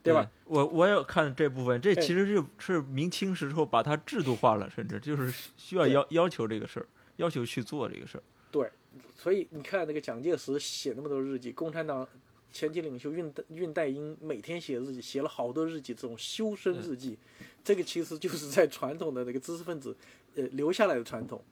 [0.04, 0.30] 对吧？
[0.46, 6.88] 我我也看这部分，这其实是是明清时候把它制度化了，甚至就是需要要要求这个事儿，
[7.18, 8.24] 要求去做这个事儿。
[8.52, 8.70] 对，
[9.16, 12.08] 所以你看那个蒋介石写那么多日记，共产党。
[12.50, 17.16] 前期领袖恽恽代英每天写日记，写了好多日记，这种修身日记，
[17.62, 19.96] 这个其实就是在传统的那个知识分子，
[20.36, 21.44] 呃留下来的传统。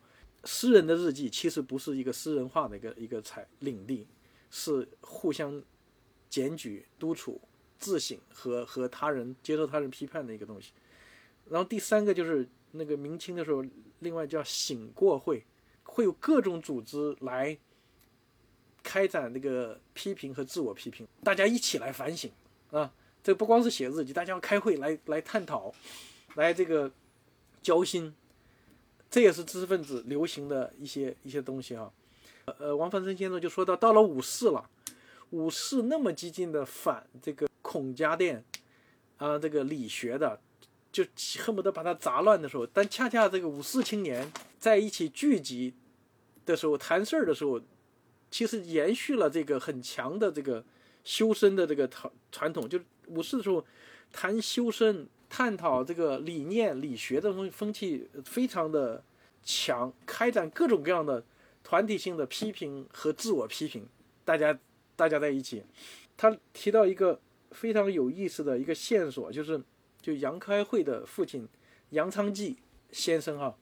[0.46, 4.08] 诗人的日记其实不是一个私人化的一个一个采领地，
[4.56, 5.62] 是互相
[6.30, 7.42] 检举、督促、
[7.78, 10.72] 自省和和他人接受他人批判的一个东西。
[11.50, 13.62] 然后第三个就是那个明清的时候，
[14.00, 15.44] 另外叫醒过会，
[15.84, 17.58] 会有各种组织来。
[18.88, 22.32] 开展那个批评和自我批评，大家一起来反省
[22.70, 22.94] 啊！
[23.24, 25.74] 这不光是写日记，大家要开会来来探讨，
[26.36, 26.92] 来这个
[27.64, 28.14] 交心，
[29.10, 31.92] 这也是知识分子流行的一些一些东西啊。
[32.60, 34.70] 呃，王汾生先生就说到，到了五四了，
[35.32, 38.44] 五四那么激进的反这个孔家店
[39.18, 40.40] 啊，这个理学的，
[40.92, 41.04] 就
[41.40, 45.74] 恨不得把它砸乱的时候，但恰恰这个五四青年在一起聚集
[46.46, 47.62] 的时候，谈事儿的时候。
[48.32, 50.62] 其实延续了这个很强的这个
[51.06, 53.64] 修身的这个传传统，就是五四的时候
[54.12, 59.02] 谈修身、探讨这个理念、理学的风风气非常的
[59.42, 61.24] 强，开展各种各样的
[61.66, 63.86] 团体性的批评和自我批评，
[64.24, 64.58] 大家
[64.96, 65.62] 大家在一起。
[66.16, 67.20] 他提到一个
[67.52, 69.62] 非常有意思的一个线索，就是
[70.02, 71.46] 就杨开慧的父亲
[71.90, 72.56] 杨昌济
[72.92, 73.58] 先生哈，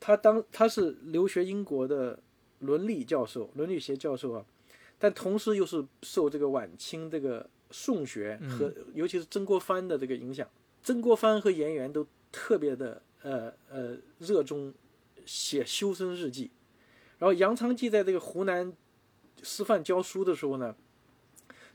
[0.00, 2.18] 他当他是留学英国的。
[2.60, 4.46] 伦理教授，伦理学教授啊，
[4.98, 10.48] 但同时又是受这个晚清这个宋学和尤其是曾国藩的这个影响，
[10.82, 14.72] 曾国藩和颜元都特别的呃呃热衷
[15.26, 16.50] 写修身日记，
[17.18, 18.72] 然后杨昌济在这个湖南
[19.42, 20.74] 师范教书的时候呢，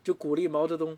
[0.04, 0.98] 就鼓励毛泽东，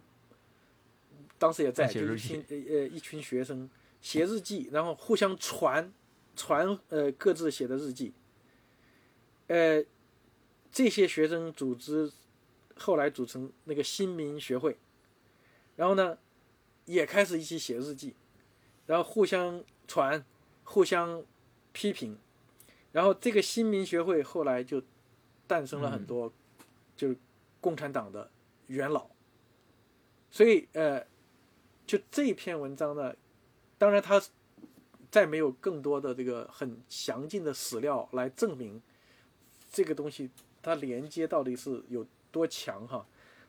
[1.37, 3.69] 当时也在，就一群呃一群学生
[4.01, 5.91] 写日记，然后互相传
[6.35, 8.13] 传呃各自写的日记。
[9.47, 9.83] 呃，
[10.71, 12.11] 这些学生组织
[12.77, 14.77] 后来组成那个新民学会，
[15.75, 16.17] 然后呢，
[16.85, 18.15] 也开始一起写日记，
[18.85, 20.23] 然后互相传，
[20.63, 21.23] 互相
[21.73, 22.17] 批评，
[22.91, 24.81] 然后这个新民学会后来就
[25.47, 26.31] 诞生了很多，
[26.95, 27.17] 就是
[27.59, 28.29] 共产党的
[28.67, 29.07] 元老。
[30.29, 31.05] 所以呃，
[31.85, 33.13] 就这篇文章呢，
[33.77, 34.21] 当然他
[35.09, 38.81] 再没有更多的这个很详尽的史料来证明。
[39.69, 40.29] 这个东西
[40.61, 43.05] 它连接到底是有多强哈？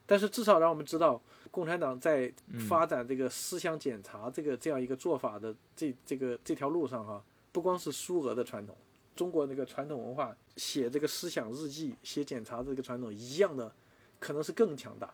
[0.06, 2.32] 但是至少让我们知道，共产党在
[2.68, 8.76] 发展这个思想检查这个这样一个做法的这这个这条路上哈，不光是苏俄的传统，
[9.14, 13.74] 中国那个传统文化写这个思想日记、写检查这个传统一样的，
[14.18, 15.12] 可能是更强大。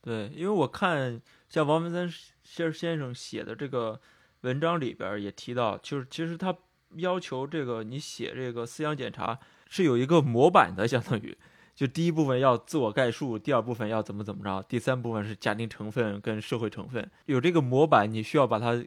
[0.00, 2.12] 对，因为我看像王文森
[2.42, 4.00] 先先生写的这个
[4.42, 6.56] 文章里边也提到，就是其实他
[6.96, 9.38] 要求这个你写这个思想检查。
[9.70, 11.36] 是有一个模板的，相当于，
[11.76, 18.82] 就第一部分要自我概述，第二部分要怎么怎么着，第三部分是家庭成分跟社会成分，有这个模板，你需要把它，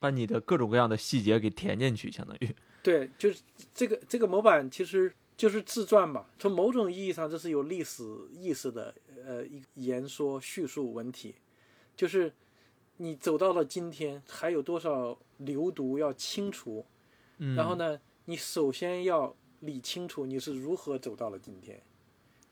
[0.00, 2.52] 把你的各种各样的细节给填进去，相当于。
[2.82, 3.40] 对，就是
[3.72, 11.34] 这个这个模板其实就是自传吧，从某种意义上这是有历史意识的，呃，一言说叙述文体，
[11.96, 12.32] 就是
[12.96, 16.84] 你走到了今天，还有多少流毒要清除？
[17.38, 21.80] 嗯，然后呢，你首先要理清楚你是如何走到了今天。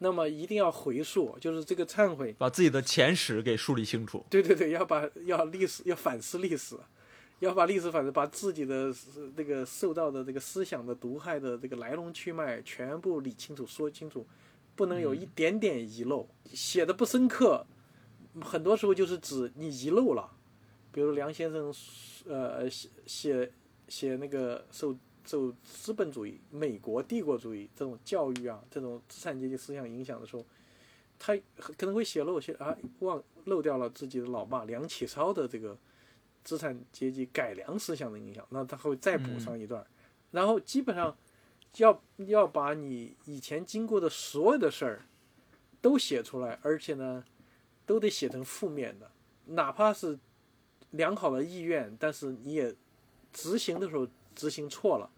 [0.03, 4.25] 那么一定要回溯，就是这个忏悔，把自己的前史给梳理清楚。
[4.31, 6.75] 对对对，要把要历史要反思历史，
[7.41, 8.95] 要把历史反思，把自己的
[9.37, 14.25] 这个受到的这个思想的毒害的这个来龙去脉全部理清楚、说清楚，
[14.77, 16.27] 不能有一点点遗漏。
[16.55, 17.67] 写的不深刻，
[18.41, 20.31] 很多时候就是指你遗漏了。
[20.93, 21.75] 比如梁先生，
[22.27, 23.53] 呃，写写
[23.89, 24.97] 写那个受。
[25.27, 30.45] 受资本主义、美国帝国主义这种教育啊，这种资产阶级思想影响的时候，
[31.21, 35.77] 他可能会写漏些啊，忘漏掉了自己的老爸梁启超的这个
[36.43, 39.87] 资产阶级改良思想的影响，那他会再补上一段，
[40.31, 41.17] 然后基本上
[41.77, 45.03] 要要把你以前经过的所有的事儿
[45.81, 47.25] 都写出来，而且呢，
[47.85, 49.11] 都得写成负面的，
[49.47, 50.19] 哪怕是
[50.91, 52.75] 良好的意愿，但是你也
[53.33, 54.07] 执行的时候。
[54.33, 55.11] 执行错了，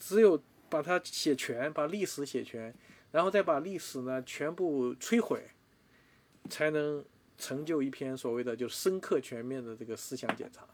[0.00, 2.74] 只有把它写全，把历史写全，
[3.12, 5.48] 然后再把历史呢全部摧毁，
[6.48, 7.04] 才能
[7.38, 10.66] 成就一篇所谓的就深刻全面的这个思想检查。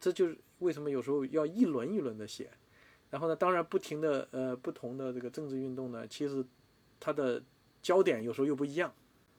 [0.00, 2.50] 这就是为什么有时候要一轮一轮的写。
[3.10, 6.42] 然后呢，当然不停的呃不同的这个政治运动呢，其实
[6.98, 7.42] 它的
[7.82, 8.90] 焦点有时候又不一样。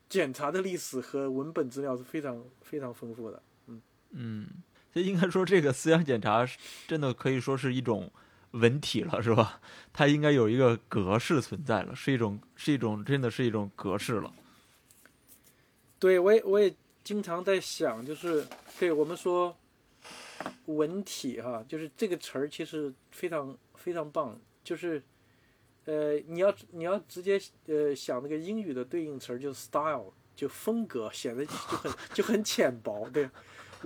[0.08, 3.42] 检查的历史和文本资料是非常非常丰富的。
[3.68, 4.48] 嗯嗯。
[4.94, 6.46] 所以应该说，这个思想检查
[6.86, 8.12] 真的可以说是一种
[8.52, 9.62] 文体了，是吧？
[9.94, 14.34] 它应该有一个格式存在了，是一种，是一种，真的是一种格式了。
[16.02, 18.44] 对，我也我也经常在想，就是
[18.80, 19.56] 对我们说
[20.66, 25.00] 文体哈，就是这个词儿其实非常非常棒，就是
[25.86, 33.30] 呃，你要你要直接呃想那个英语的对应词儿，就是 style，就风格，显得就很就很浅薄，对。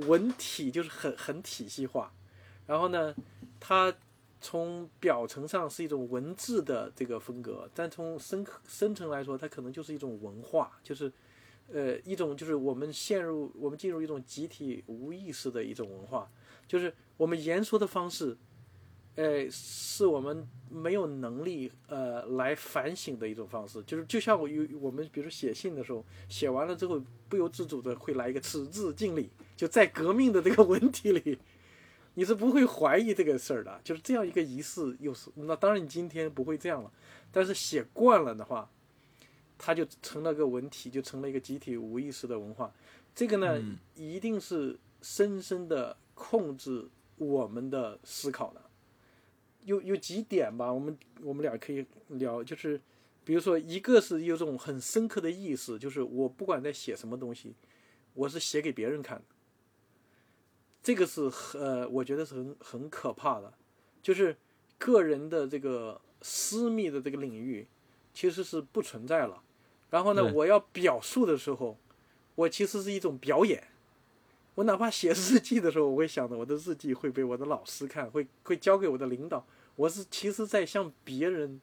[0.07, 2.13] 文体就是很很体系化，
[2.65, 3.13] 然后呢，
[3.59, 3.93] 它
[4.41, 11.09] 从表层上是一种文字的这个风格，但从深深层来说，它可能就是一种文化，就是
[11.71, 16.29] 呃一种就是我们陷入我们进入一种集体无意识的一种文化，
[16.67, 18.37] 就是我们言说的方式，
[19.15, 29.29] 呃是我们没有能力呃来反省的一种方式，就是就像我有我们比如写信的时候，写完了之后不由自主的会来一个此致敬礼。
[29.55, 31.39] 就在革命的这个文体里，
[32.15, 33.79] 你是不会怀疑这个事儿的。
[33.85, 36.91] 就是这样一个仪式，又是那当然你今天不会这样了，
[37.31, 38.69] 但是写惯了的话，
[39.57, 42.73] 它就成了个文体，就成了一个集体无意识的文化。
[43.13, 43.61] 这个呢，
[43.95, 46.87] 一定是深深的控制
[47.17, 48.61] 我们的思考的。
[49.63, 52.79] 有有几点吧，我们我们俩可以聊，就是
[53.23, 57.55] 比如说一个是有种很深刻的意识，就是我不管在写什么东西，
[58.13, 59.23] 我是写给别人看的。
[60.83, 63.51] 这个是呃，我觉得是很很可怕的，
[64.03, 64.37] 就是
[64.77, 67.65] 个人的这个私密的这个领域
[68.15, 69.43] 其实是不存在了。
[69.91, 71.77] 然后呢，我要表述的时候，
[72.33, 73.63] 我其实是一种表演。
[74.55, 79.45] 我哪怕写日记的时候，我会想着我的日记会被我的老师看，会会交给我的领导。
[79.75, 81.61] 我是其实在向别人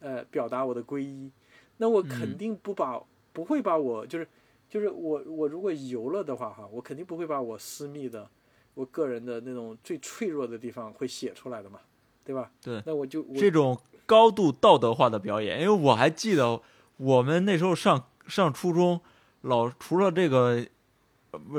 [0.00, 1.30] 呃表达我的皈依。
[1.76, 3.00] 那我肯定不把
[3.32, 4.26] 不会把我就是
[4.68, 8.28] 就是我我如果游了的话哈，我肯定不会把我私密的。
[8.74, 11.80] 我个人的那种最脆弱的地方会写出来的嘛，
[12.22, 12.52] 对吧？
[12.60, 13.74] 对，那我就这种
[14.06, 16.62] 高度道德化的表演，因为我还记得
[16.96, 19.00] 我们那时候上上初中，
[19.42, 20.64] 老除了这个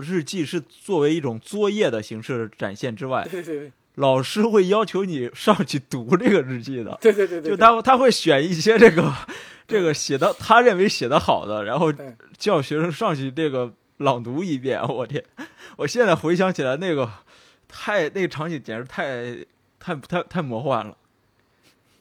[0.02, 9.14] 日记是作为一种作业的形式展现之外，对对对，老师会要求你上去读这个日记的，对对对对，就他他会选一些这个
[9.68, 11.94] 这个写的他认为写的好的，然后
[12.38, 13.74] 叫学生上去这个。
[13.98, 15.24] 朗读一遍，我天！
[15.76, 17.10] 我现在回想起来，那个
[17.68, 19.44] 太那个场景简直太
[19.80, 20.96] 太太太魔幻了。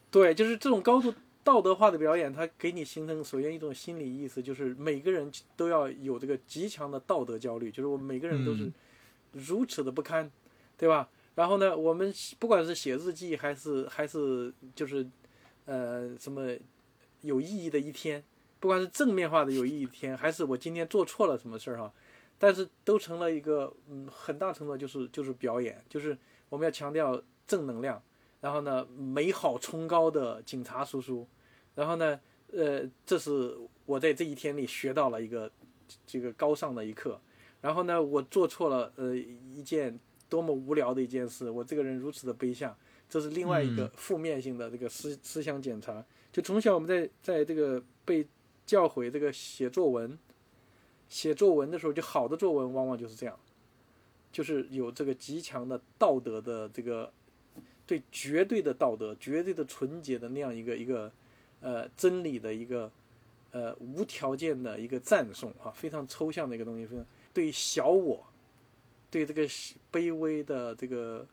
[0.09, 8.71] 对，就是这种高度道德化的表演，它给你形成首先一种心理意思，就是每个人都要有这个极强的道德焦虑，就是我们每个人都是
[9.33, 10.31] 如此的不堪，
[10.77, 11.09] 对吧？
[11.35, 15.07] 然后呢，我们不管是写日记，还是还是就是
[15.65, 16.55] 呃什么
[17.21, 18.23] 有意义的一天。
[18.59, 21.93] 不管是正面化的有意义一天，还是我今天做错了什么事儿哈，
[22.39, 26.17] 但是都成了一个嗯很大程度就是就是表演，就是
[26.49, 28.01] 我们要强调正能量，
[28.47, 31.27] 然后呢美好崇高的警察叔叔，
[31.75, 32.17] 然后呢
[32.53, 33.53] 呃这是
[33.85, 35.51] 我在这一天里学到了一个
[36.05, 37.19] 这个高尚的一课，
[37.59, 42.73] 然后呢我做错了呃一件多么无聊的一件事，我这个人如此的卑下，
[43.09, 48.25] 这是另外一个负面性的这个思思想检查，就从小我们在在这个被。
[48.67, 50.19] 教诲这个写作文，
[51.07, 53.39] 写作文的时候，就好的作文往往就是这样，
[54.29, 57.09] 就是有这个极强的道德的这个
[57.87, 61.11] 对绝对的道德、绝对的纯洁的那样一个一个
[61.61, 62.91] 呃真理的一个
[63.51, 68.23] 呃无条件的一个赞颂啊，非常抽象的一个东西，非常对小我，
[69.09, 69.47] 对这个
[69.91, 71.25] 卑微的这个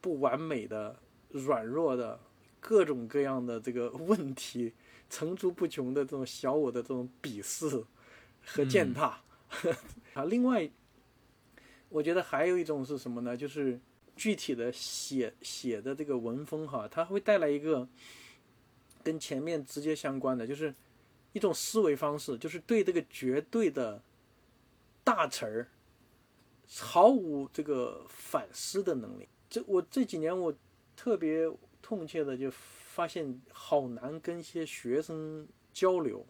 [0.00, 0.94] 不完美的、
[1.30, 2.20] 软弱的
[2.60, 4.74] 各种各样的这个 问题
[5.08, 7.84] 层出不穷的这种小我的这种鄙视。
[8.48, 9.20] 和践踏，
[10.14, 10.70] 啊，另外，
[11.88, 13.36] 我觉得还有一种是什么呢？
[13.36, 13.76] 就是
[14.16, 17.86] 具体的写写的这个文风哈，它会带来一个
[19.04, 20.74] 跟前面直接相关的，就是
[21.32, 24.02] 一种思维方式，就是对这个绝对的
[25.04, 25.68] 大词儿
[26.76, 29.28] 毫无这个反思的能力。
[29.48, 30.52] 这我这几年我
[30.96, 31.48] 特别
[31.80, 36.26] 痛切的就发现，好难跟一些学生交流，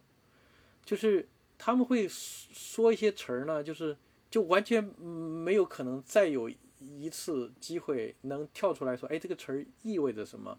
[0.85, 1.27] 就是。
[1.59, 3.97] 他们会说一些词儿呢，就是
[4.29, 6.47] 就完全没有可能再有
[6.79, 10.57] 一次机会能跳出来说，哎，这个词儿意味着什么？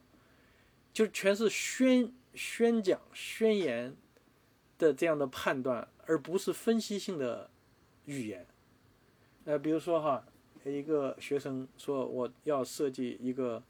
[0.92, 3.96] 就全是宣宣讲、宣言
[4.78, 7.50] 的这样的判断，而不是分析性的
[8.06, 8.46] 语言。
[9.44, 10.24] 呃，比如说哈，
[10.64, 13.62] 一个学生说我要设计一个，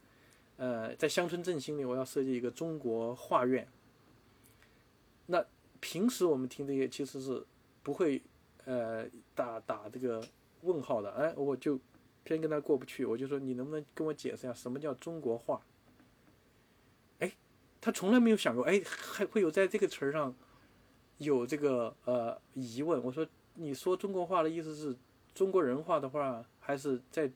[0.57, 3.69] 呃，在乡村振兴里我要设计一个中国画院，
[5.27, 5.45] 那。
[5.81, 7.47] 平时我们听这些其实是
[7.85, 8.21] 不会，
[8.65, 10.21] 呃，打打这个
[10.63, 11.09] 问号的。
[11.13, 11.79] 哎，我就
[12.29, 15.63] 偏跟他过不去，我就说你能不能跟我解释一下什么叫中国画？
[17.21, 17.33] 哎，
[17.81, 20.35] 他从来没有想过，哎，还会有在这个词儿上
[21.17, 23.03] 有这个呃疑问。
[23.03, 24.95] 我说你说中国画的意思是
[25.35, 27.33] 中国人画的画，还是在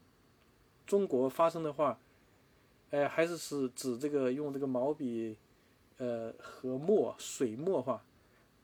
[0.87, 1.99] 中国发生的画？
[2.91, 5.39] 哎，还是是指这个用这个毛笔，
[5.97, 8.05] 呃，和墨水墨画？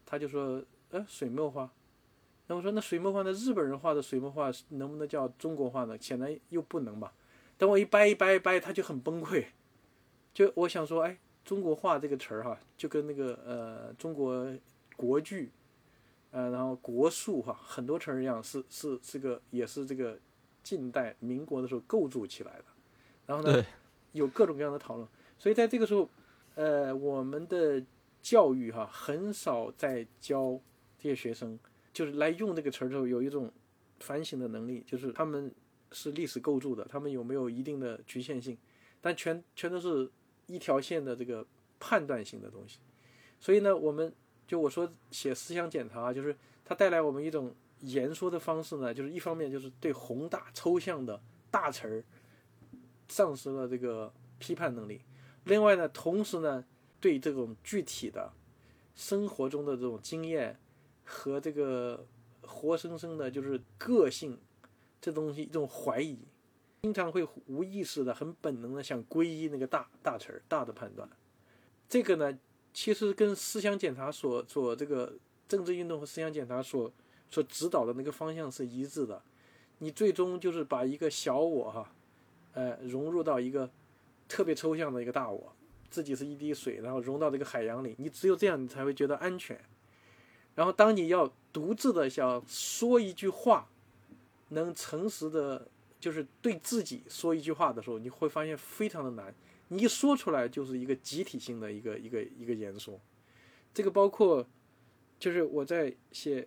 [0.05, 0.63] 他就说
[0.93, 1.71] ：“呃，水墨画。”
[2.49, 5.97] 那我说：“那水墨画，那日本人画的水墨画能不能叫中国画呢？
[6.01, 7.13] 显然又不能吧。”
[7.57, 9.45] 等我一掰一掰一掰，他就很崩溃。
[10.35, 14.47] 就我想说，哎，中国画这个词儿哈，就跟那个呃中国
[14.97, 15.51] 国剧，
[16.31, 20.19] 呃，然后国术哈，很多词儿一样，是是这个也是这个
[20.63, 22.65] 近代民国的时候构筑起来的。
[23.27, 23.65] 然后呢，
[24.13, 25.07] 有各种各样的讨论。
[25.39, 26.09] 所以在这个时候，
[26.55, 27.83] 呃，我们的。
[28.21, 30.61] 教育哈很少在教
[30.99, 31.57] 这些学生，
[31.99, 33.53] 就是来用这个词儿之后有一种
[33.99, 35.53] 反省的能力，就是他们
[35.91, 38.57] 是历史构筑的，他们有没有一定的局限性，
[39.01, 40.09] 但全全都是
[40.47, 41.45] 一条线的这个
[41.81, 42.79] 判断性的东西。
[43.41, 44.15] 所以呢，我们
[44.47, 51.21] 就我说写思想检查，就是它带来我们一种言说的方式呢，就是一方面就是对宏大抽象的
[51.51, 52.05] 大词儿
[53.09, 55.01] 丧失了这个批判能力，
[55.47, 56.65] 另外呢，同时呢。
[57.01, 58.33] 对这种具体的
[58.97, 60.59] 生活中的这种经验
[61.11, 62.07] 和这个
[62.43, 64.39] 活生生的，就是个性
[65.01, 66.19] 这东西，一种怀疑，
[66.83, 71.09] 经常会无意识的、很本能的想皈依那个大大词儿、大的判断。
[71.89, 72.39] 这个呢，
[72.75, 75.15] 其实跟思想检查所所这个
[75.49, 76.93] 政治运动和思想检查所
[77.31, 79.23] 所指导的那个方向是一致的。
[79.79, 81.91] 你最终就是把一个小我哈，
[82.53, 83.71] 呃，融入到一个
[84.29, 85.53] 特别抽象的一个大我。
[85.91, 89.59] 自己是一滴水，然后融到这个海洋里，你只有这样，你才会觉得安全。
[90.59, 93.69] 然后，当你要独自的想说一句话，
[94.49, 95.69] 能诚实的，
[96.01, 99.33] 就是对自己说一句话的时候，你会发现非常的难。
[99.69, 103.01] 你一说出来，就是一个集体性的一个一个一个言说。
[103.73, 104.45] 这个包括，
[105.21, 106.43] 就是我在写《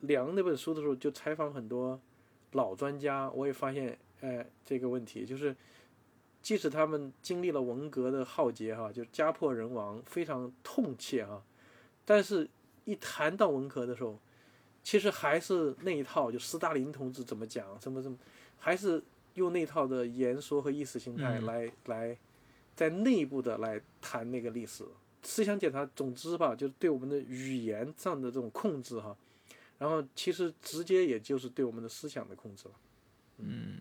[0.00, 1.98] 梁》那本书的时候，就采访很多
[2.52, 5.56] 老专家，我也发现，哎，这个问题就是。
[6.40, 11.42] 即使他们经历了文革的浩劫，哈，就家破人亡，非常痛切啊，
[12.04, 12.48] 但是，
[12.88, 14.18] 一谈到文革的时候，
[14.82, 18.16] 其实还是那一套，就斯大林同志怎么讲，什么什么，
[18.58, 19.02] 还是
[19.34, 22.16] 用那套的言说和意识形态来来，
[22.74, 24.84] 在内部的来谈那个历史
[25.22, 25.84] 思想检查。
[25.94, 29.14] 总之吧，就是对我们的语言上的这种控制，哈，
[29.76, 32.74] 然后其实直接也就是对我们的思想的控制了，
[33.38, 33.80] 嗯。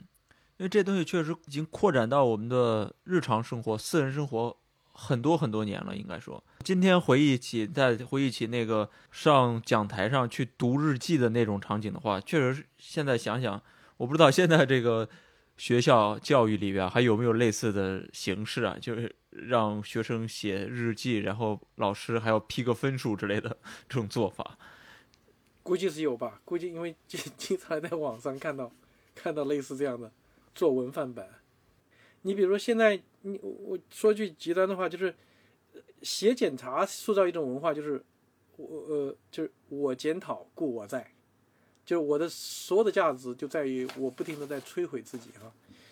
[0.58, 4.58] 因为这东西确实已经扩展到我们的日常生活、私人生活
[5.00, 5.96] 很多很多年了。
[5.96, 13.62] 应该说，今天回忆起，在回忆起那个上讲台上去读日记的那种场景的话，确实是现在想想，
[13.98, 15.08] 我不知道现在这个
[15.56, 18.76] 学校教育里边还有没有类似的形式啊？
[18.82, 24.58] 就是让学生写日记，然后老师还要批个分数之类的这种做法。
[25.62, 26.42] 估计是有吧？
[26.44, 28.72] 估计因为经经常在网上看到
[29.14, 30.12] 看到类似这样的。
[30.56, 31.24] 作文范本，
[32.24, 33.00] 你比如说现在，
[33.32, 35.14] 你我说句极端的话，就是
[36.02, 38.02] 写检查塑造一种文化，就是
[38.56, 41.12] 我呃，就是我检讨故我在，
[41.86, 45.52] 就是我的所有的价值就在于我不停的在摧毁自己哈。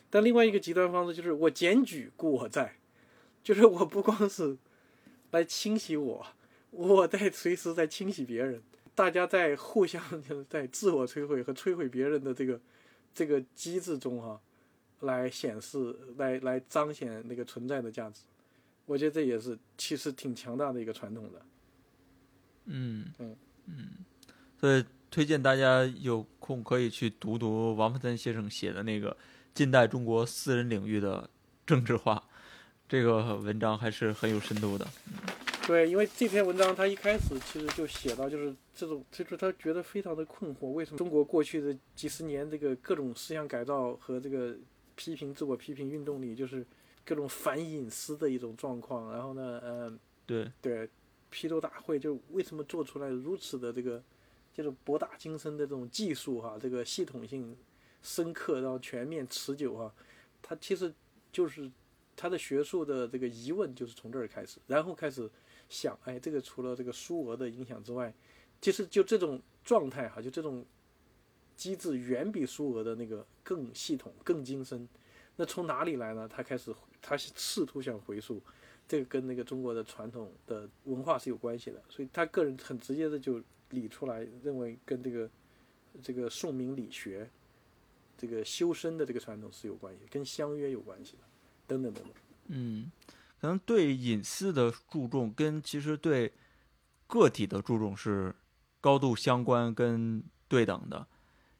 [0.10, 2.76] 但另外一个极端方式就是我检举故我在，
[3.44, 4.58] 就是我不光是
[5.32, 6.26] 来清洗我，
[6.72, 8.62] 我在随时在清洗别人，
[8.94, 12.60] 大家在互相就 是在自我摧毁和摧毁别人的这个
[13.14, 14.40] 这个机制中哈，
[15.02, 18.22] 来显示来来彰显那个存在的价值。
[18.86, 21.42] 我觉得这也是其实挺强大的一个传统的。
[22.66, 23.36] 嗯嗯
[23.66, 23.90] 嗯，
[24.60, 29.12] 所以推荐大家有空可以去读读王福森先生写的那个
[29.54, 31.30] 《近代中国私人领域的
[31.66, 32.16] 政治化》，
[32.88, 34.88] 这个文章还是很有深度的。
[35.66, 44.56] 对，因为这篇文章他一开始其实就写到，就是这种，就是他觉得非常的困惑，为什么中国过去的几十年这个各种思想改造和这个
[44.96, 46.66] 批评自我批评运动里，就是
[47.06, 49.12] 各种反隐私的一种状况。
[49.12, 50.90] 然后呢，嗯，对对，
[51.30, 54.04] 批斗大会就为什么做出来如此的这个，
[54.54, 57.56] 就是博大精深的这种技术哈，这个系统性、
[58.02, 59.94] 深刻然后全面、持久哈，
[60.42, 60.94] 它其实
[61.32, 61.72] 就是
[62.16, 65.30] 他的学术的这个疑问就是从这儿开始，然后开始。
[65.68, 68.14] 想，哎，这个除了这个苏俄的影响之外，
[68.62, 70.64] 其实就这种状态哈，就这种
[71.56, 74.88] 机制远比苏俄的那个更系统、更精深。
[75.36, 76.28] 那从哪里来呢？
[76.28, 78.42] 他开始，他试图想回溯，
[78.88, 81.84] 这个跟那个中国的传统的文化是有关系的。
[81.90, 85.30] 所以他个人很直接的就理出来，认为跟这个
[86.02, 87.30] 这个宋明理学、
[88.18, 91.24] 这个修身的这个传统是有关系，跟相约有关系的，
[91.68, 92.14] 等等等等。
[92.48, 92.92] 嗯。
[93.42, 96.32] 可能对隐私的注重跟其实对
[97.06, 98.34] 个体的注重是
[98.82, 101.06] 高度相关跟对等的。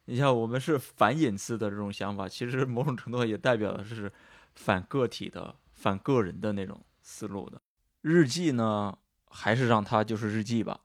[0.06, 4.12] 你像我们是反隐私的这种想法，其实某种程度也代表的是
[4.56, 7.60] 反个体的、反个人的那种思路的。
[8.02, 8.96] 日记呢，
[9.30, 10.82] 还是让它就是日记吧。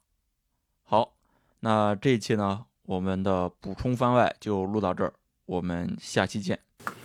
[0.82, 1.14] 好，
[1.60, 5.12] 那这一期呢，我们的补充番外就录到这儿，
[5.44, 6.58] 我们下期见。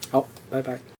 [0.10, 0.95] 好，拜拜。